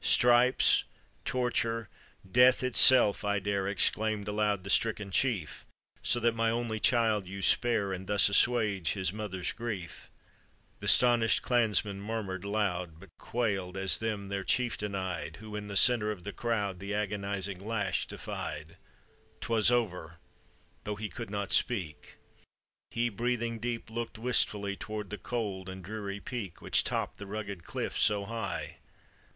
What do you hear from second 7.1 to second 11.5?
you spare, And thus assuage his mother's grief." Th' astonished